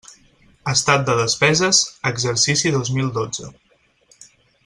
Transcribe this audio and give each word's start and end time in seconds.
Estat 0.71 1.03
de 1.09 1.17
despeses: 1.19 1.81
exercici 2.13 2.73
dos 2.79 2.93
mil 2.97 3.13
dotze. 3.21 3.51